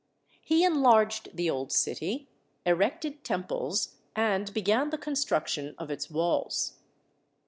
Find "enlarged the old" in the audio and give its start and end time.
0.63-1.71